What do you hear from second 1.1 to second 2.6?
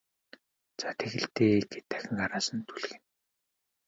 л дээ гээд дахин араас